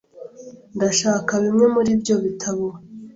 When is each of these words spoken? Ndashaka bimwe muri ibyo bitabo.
Ndashaka 0.75 1.31
bimwe 1.43 1.65
muri 1.75 1.89
ibyo 1.95 2.15
bitabo. 2.23 2.67